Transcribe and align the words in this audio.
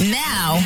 Now, 0.00 0.56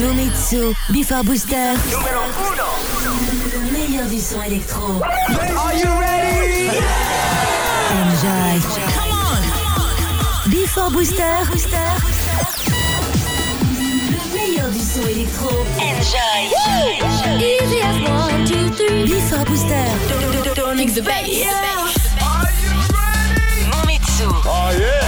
Nomitsu, 0.00 0.74
Before 0.90 1.22
Booster. 1.22 1.74
Numéro 1.90 2.22
1. 2.22 3.04
Le 3.52 3.60
meilleur 3.70 4.06
du 4.08 4.18
son 4.18 4.40
électro. 4.42 5.02
Are 5.02 5.74
you 5.74 5.90
ready? 6.00 6.70
Enjoy. 7.92 8.60
Come 8.94 9.12
on. 9.12 10.50
Before 10.50 10.90
Booster. 10.90 11.20
Le 13.76 14.34
meilleur 14.34 14.70
du 14.70 14.80
son 14.80 15.06
électro. 15.06 15.66
Enjoy. 15.76 16.48
Easy 17.38 17.82
as 17.82 18.00
one, 18.08 18.46
two, 18.46 18.70
three. 18.70 19.04
Before 19.04 19.44
Booster. 19.44 19.84
Don't 20.54 20.76
mix 20.78 20.94
the 20.94 21.02
bass. 21.02 21.28
Are 22.22 22.50
you 22.62 22.70
ready? 22.96 23.68
Nomitsu. 23.70 24.28
Oh 24.46 24.70
yeah. 24.78 25.07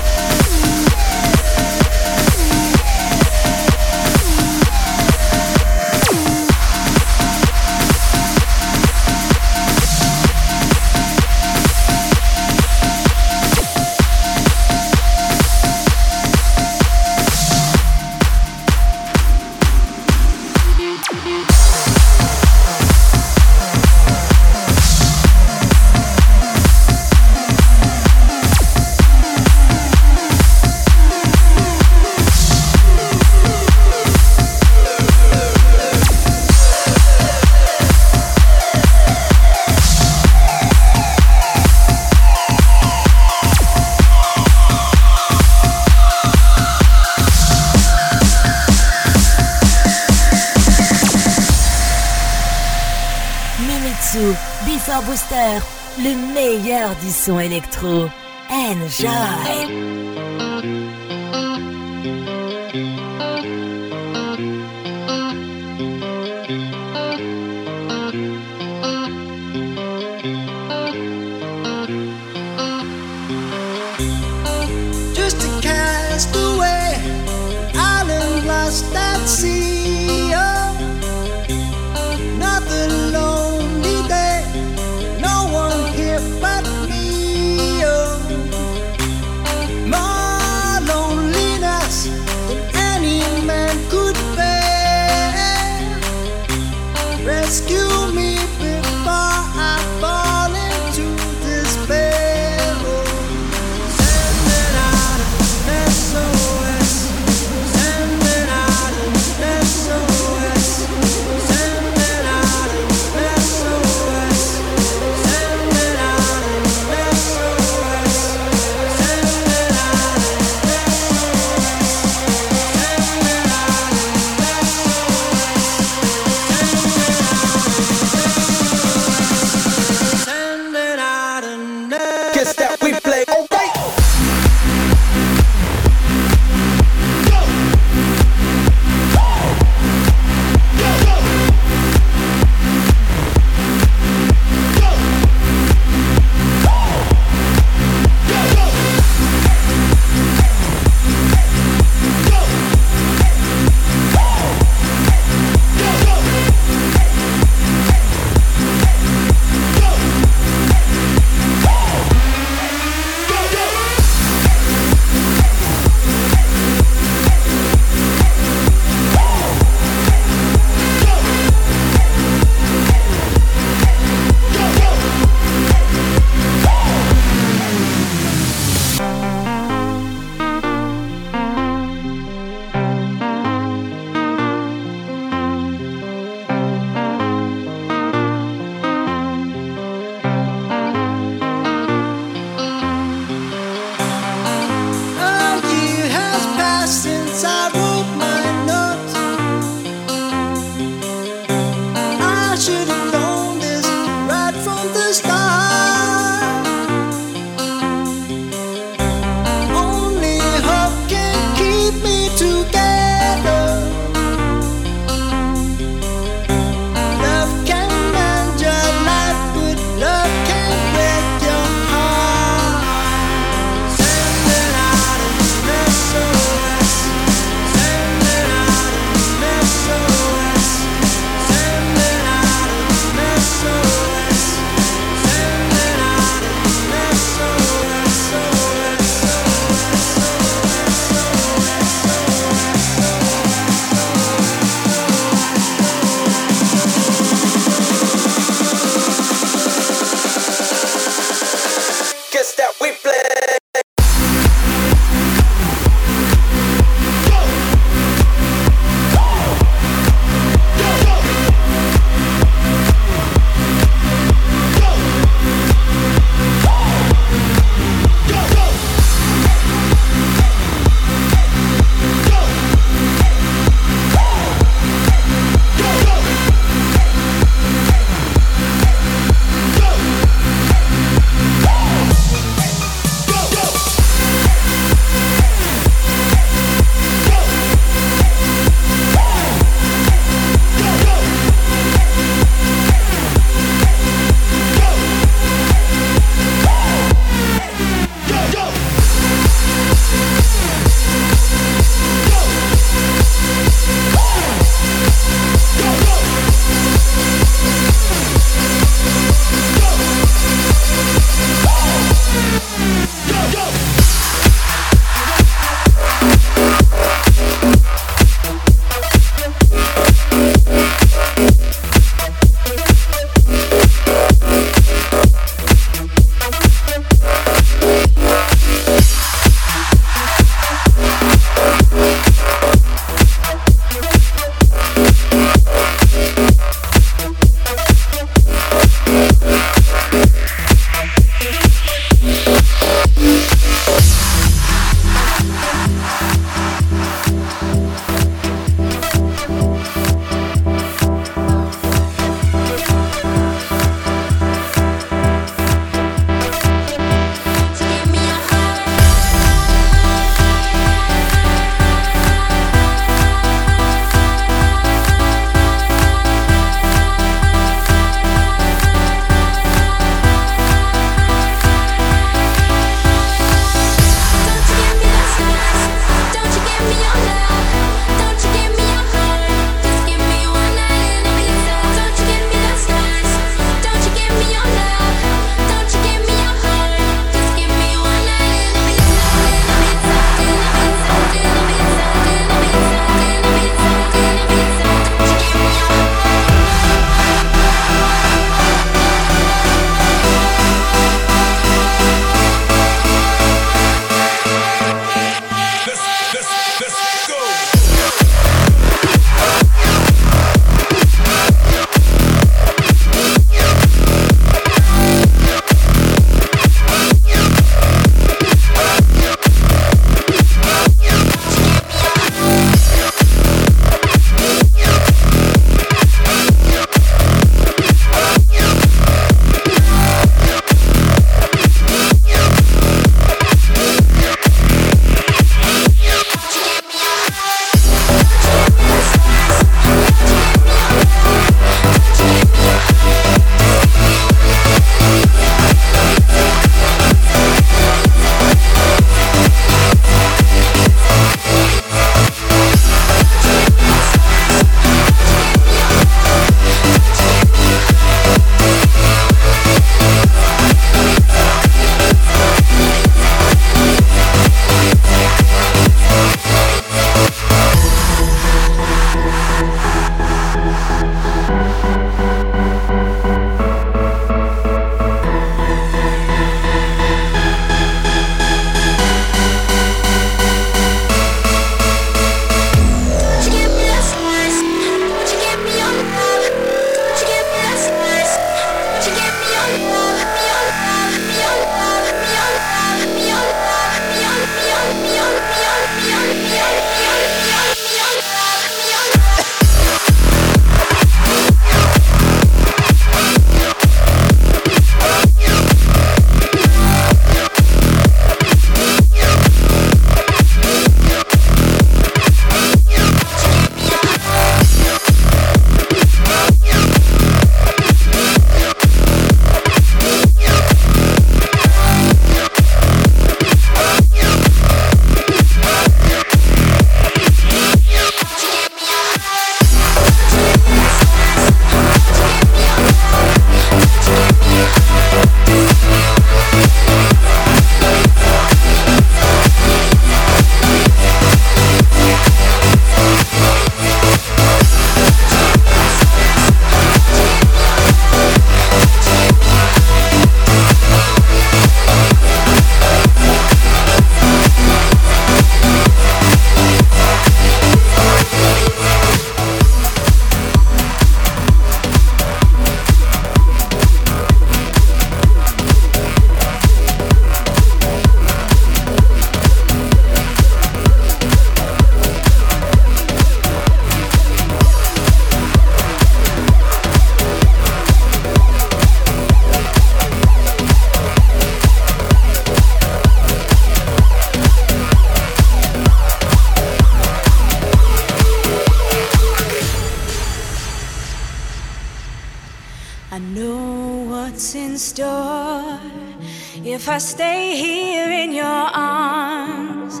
If 596.82 596.88
I 596.88 596.98
stay 596.98 597.54
here 597.54 598.10
in 598.10 598.32
your 598.32 598.44
arms, 598.44 600.00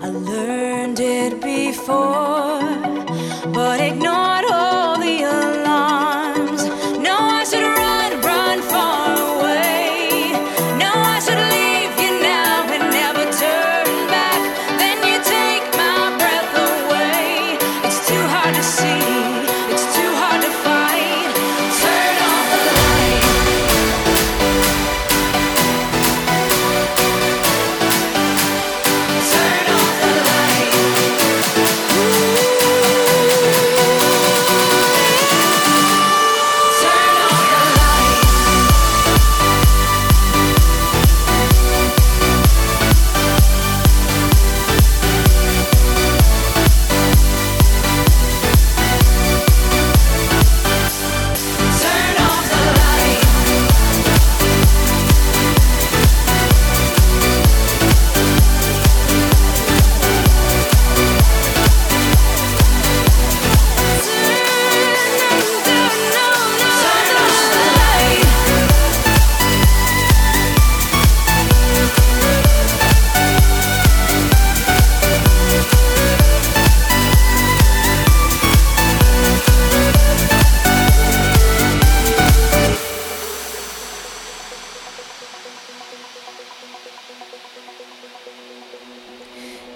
I 0.00 0.08
learned 0.08 1.00
it 1.00 1.42
before. 1.42 2.11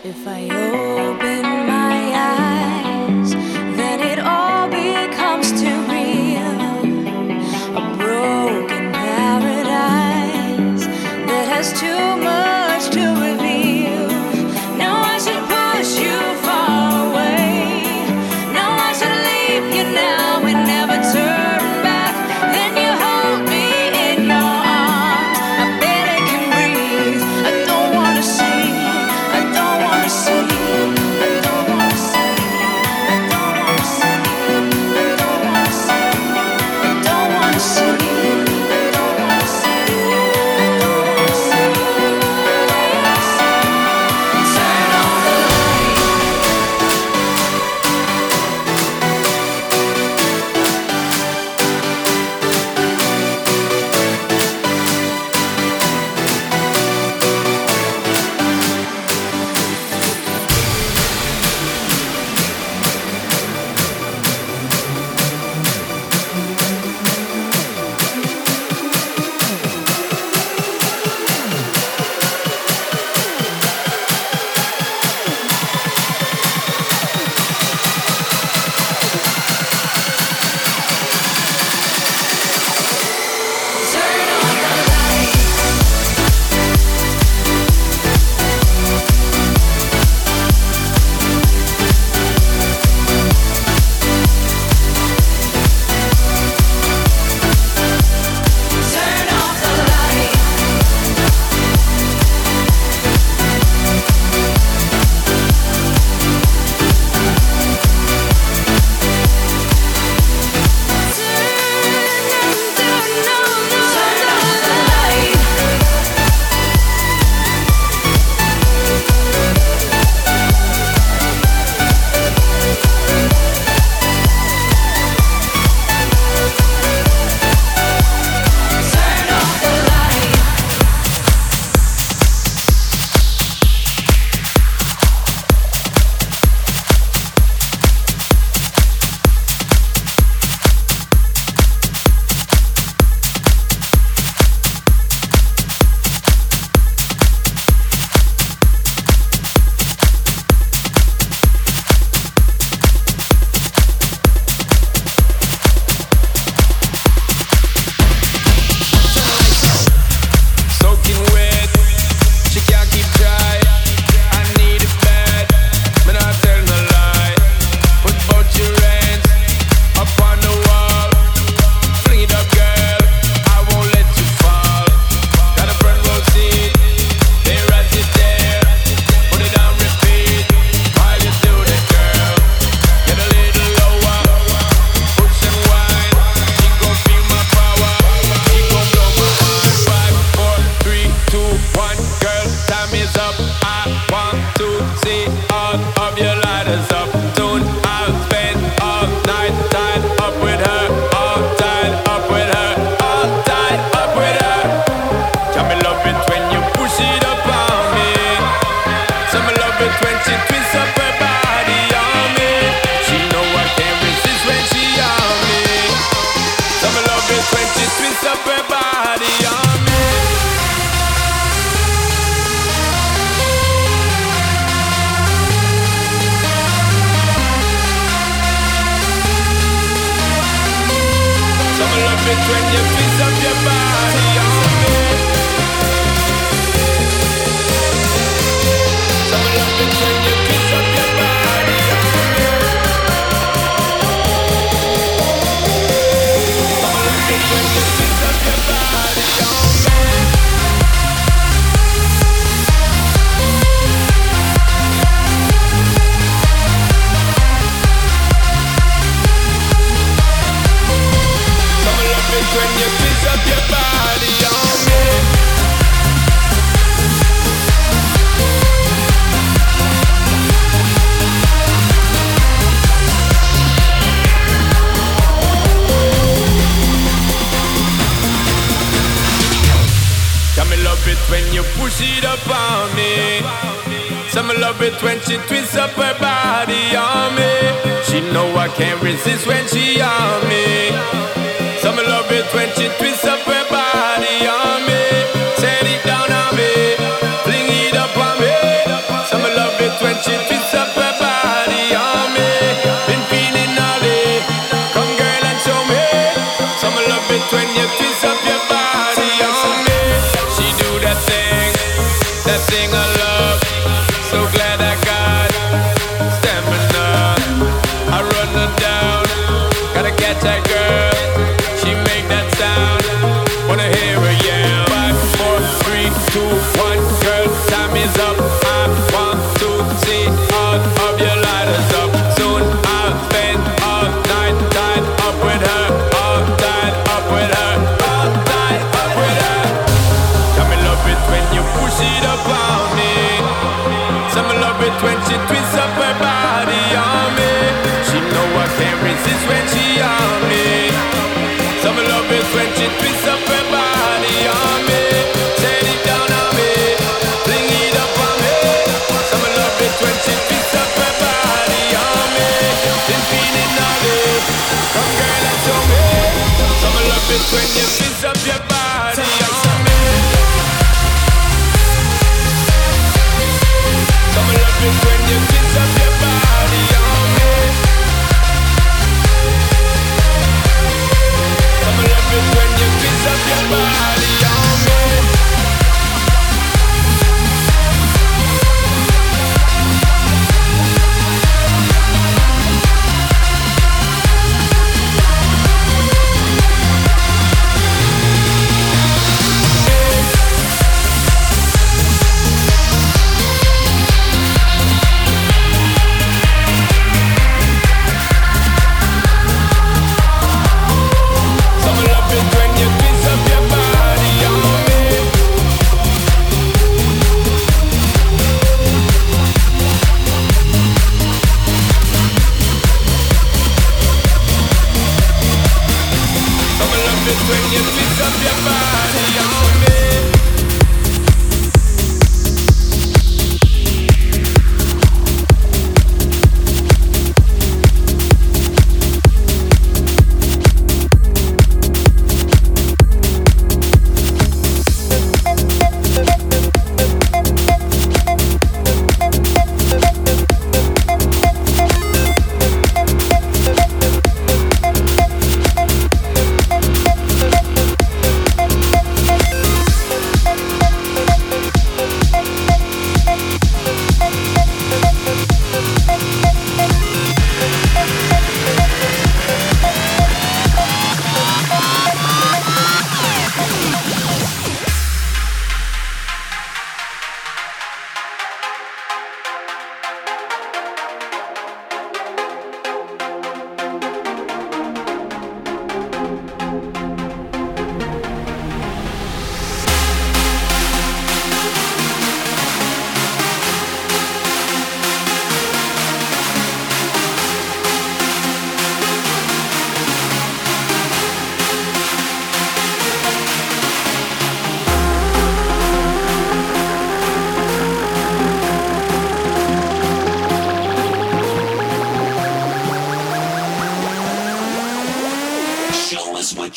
If 0.06 0.28
I 0.28 0.48
owe 0.52 1.15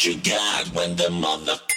you 0.06 0.16
got 0.22 0.68
when 0.76 0.96
the 0.96 1.04
motherfucking 1.06 1.69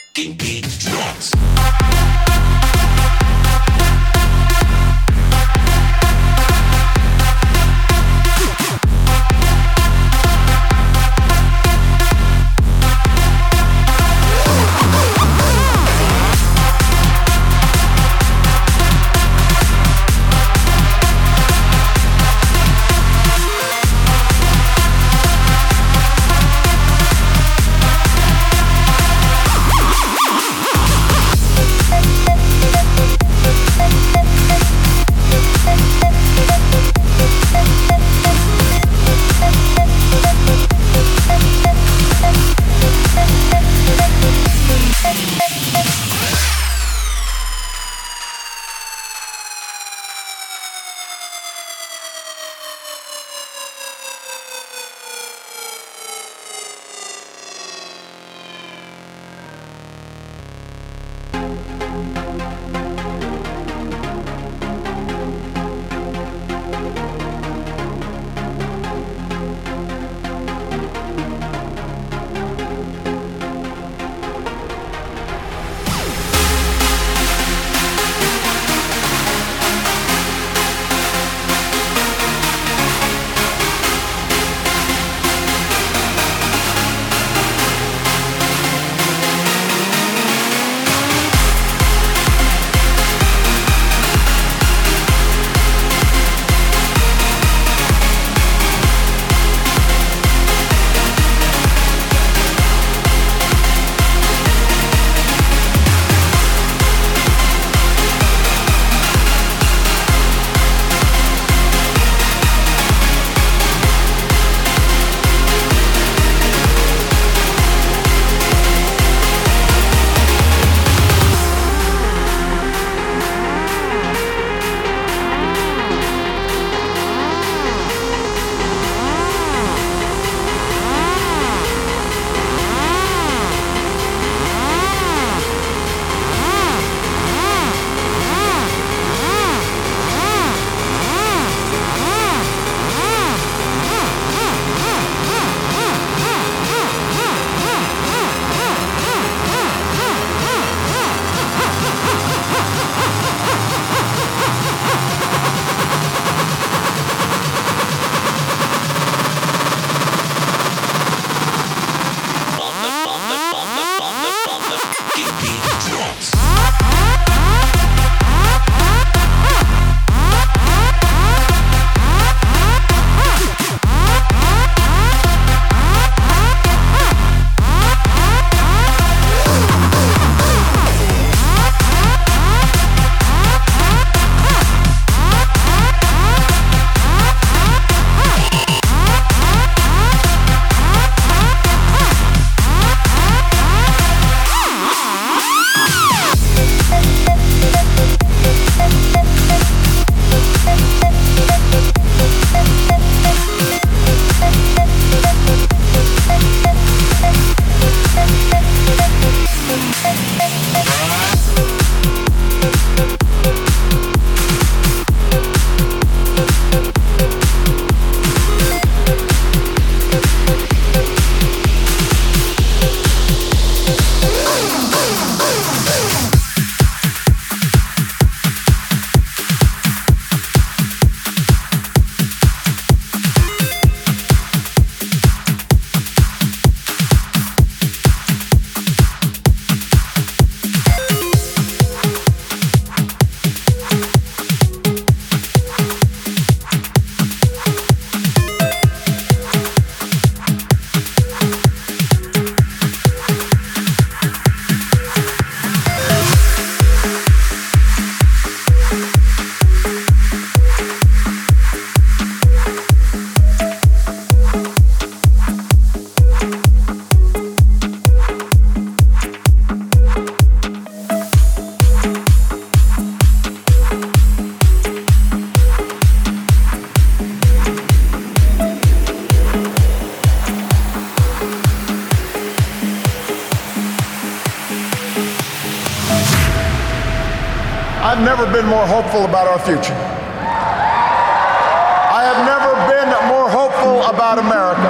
about 294.12 294.38
America. 294.38 294.88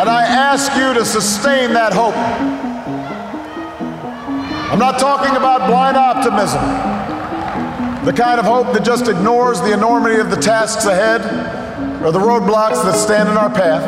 And 0.00 0.08
I 0.08 0.24
ask 0.24 0.74
you 0.74 0.94
to 0.94 1.04
sustain 1.04 1.74
that 1.74 1.92
hope. 1.92 2.16
I'm 4.72 4.78
not 4.78 4.98
talking 4.98 5.36
about 5.36 5.68
blind 5.68 5.96
optimism, 5.96 6.62
the 8.04 8.12
kind 8.12 8.40
of 8.40 8.46
hope 8.46 8.72
that 8.72 8.84
just 8.84 9.06
ignores 9.06 9.60
the 9.60 9.72
enormity 9.72 10.18
of 10.18 10.30
the 10.30 10.36
tasks 10.36 10.86
ahead 10.86 11.20
or 12.02 12.10
the 12.10 12.18
roadblocks 12.18 12.82
that 12.84 12.94
stand 12.94 13.28
in 13.28 13.36
our 13.36 13.50
path. 13.50 13.84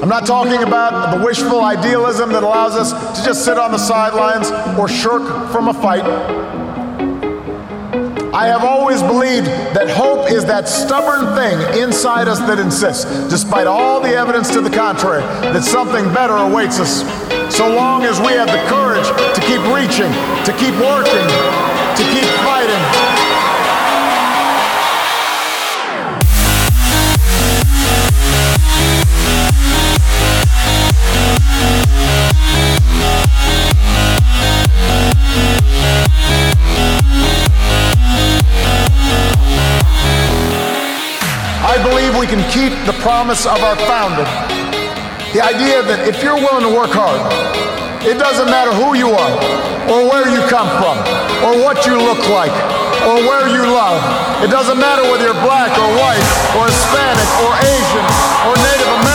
I'm 0.00 0.08
not 0.08 0.24
talking 0.26 0.62
about 0.62 1.14
the 1.14 1.24
wishful 1.24 1.62
idealism 1.62 2.32
that 2.32 2.42
allows 2.42 2.74
us 2.74 3.18
to 3.18 3.24
just 3.24 3.44
sit 3.44 3.58
on 3.58 3.70
the 3.70 3.78
sidelines 3.78 4.50
or 4.78 4.88
shirk 4.88 5.52
from 5.52 5.68
a 5.68 5.74
fight. 5.74 6.04
I 8.40 8.46
have 8.46 8.64
always 8.64 9.02
believed 9.02 9.48
that 9.76 9.90
hope 9.90 10.32
is 10.32 10.46
that 10.46 10.66
stubborn 10.66 11.36
thing 11.36 11.60
inside 11.76 12.26
us 12.26 12.38
that 12.48 12.58
insists, 12.58 13.04
despite 13.28 13.66
all 13.66 14.00
the 14.00 14.16
evidence 14.16 14.48
to 14.54 14.62
the 14.62 14.70
contrary, 14.70 15.20
that 15.52 15.62
something 15.62 16.08
better 16.14 16.32
awaits 16.32 16.80
us. 16.80 17.04
So 17.54 17.68
long 17.68 18.04
as 18.04 18.18
we 18.18 18.32
have 18.32 18.48
the 18.48 18.64
courage 18.64 19.04
to 19.36 19.40
keep 19.44 19.60
reaching, 19.68 20.08
to 20.48 20.56
keep 20.56 20.72
working, 20.80 21.28
to 22.00 22.04
keep 22.16 22.24
fighting. 22.48 23.09
The 42.90 42.98
promise 43.06 43.46
of 43.46 43.62
our 43.62 43.78
founding. 43.86 44.26
The 45.30 45.38
idea 45.38 45.78
that 45.78 46.10
if 46.10 46.26
you're 46.26 46.34
willing 46.34 46.66
to 46.66 46.74
work 46.74 46.90
hard, 46.90 47.22
it 48.02 48.18
doesn't 48.18 48.50
matter 48.50 48.74
who 48.74 48.98
you 48.98 49.14
are, 49.14 49.34
or 49.86 50.10
where 50.10 50.26
you 50.26 50.42
come 50.50 50.66
from, 50.74 50.98
or 51.46 51.54
what 51.62 51.86
you 51.86 51.94
look 51.94 52.18
like, 52.34 52.50
or 53.06 53.22
where 53.30 53.46
you 53.46 53.62
love. 53.62 54.02
It 54.42 54.50
doesn't 54.50 54.74
matter 54.74 55.06
whether 55.06 55.22
you're 55.22 55.38
black 55.46 55.70
or 55.70 55.86
white, 56.02 56.26
or 56.58 56.66
Hispanic, 56.66 57.30
or 57.46 57.54
Asian, 57.62 58.06
or 58.50 58.58
Native 58.58 58.90
American, 58.90 59.09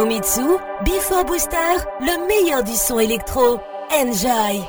Momitsu, 0.00 0.56
Before 0.82 1.26
Booster, 1.26 1.76
le 2.00 2.26
meilleur 2.26 2.62
du 2.62 2.74
son 2.74 2.98
électro. 2.98 3.60
Enjoy! 3.92 4.64